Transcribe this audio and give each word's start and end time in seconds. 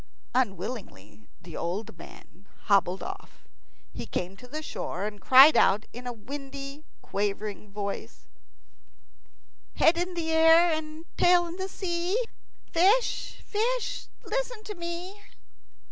Unwillingly 0.33 1.27
the 1.39 1.55
old 1.55 1.95
man 1.95 2.47
hobbled 2.63 3.03
off. 3.03 3.47
He 3.93 4.07
came 4.07 4.35
to 4.37 4.47
the 4.47 4.63
shore, 4.63 5.05
and 5.05 5.21
cried 5.21 5.55
out 5.55 5.85
with 5.93 6.07
a 6.07 6.11
windy, 6.11 6.83
quavering 7.03 7.65
old 7.65 7.69
voice, 7.73 8.25
"Head 9.75 9.99
in 9.99 10.17
air 10.17 10.71
and 10.71 11.05
tail 11.17 11.45
in 11.45 11.59
sea, 11.69 12.17
Fish, 12.71 13.43
fish, 13.45 14.07
listen 14.25 14.63
to 14.63 14.73
me." 14.73 15.21